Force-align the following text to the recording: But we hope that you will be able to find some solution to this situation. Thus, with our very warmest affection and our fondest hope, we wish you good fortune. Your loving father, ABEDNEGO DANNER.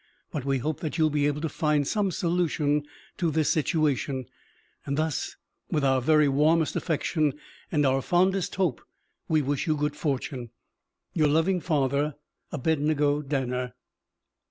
But 0.31 0.45
we 0.45 0.57
hope 0.57 0.79
that 0.79 0.97
you 0.97 1.03
will 1.03 1.11
be 1.11 1.27
able 1.27 1.41
to 1.41 1.47
find 1.47 1.87
some 1.87 2.09
solution 2.09 2.81
to 3.17 3.29
this 3.29 3.51
situation. 3.53 4.25
Thus, 4.87 5.35
with 5.69 5.85
our 5.85 6.01
very 6.01 6.27
warmest 6.27 6.75
affection 6.75 7.33
and 7.71 7.85
our 7.85 8.01
fondest 8.01 8.55
hope, 8.55 8.81
we 9.27 9.43
wish 9.43 9.67
you 9.67 9.75
good 9.77 9.95
fortune. 9.95 10.49
Your 11.13 11.27
loving 11.27 11.59
father, 11.61 12.15
ABEDNEGO 12.51 13.21
DANNER. 13.21 13.75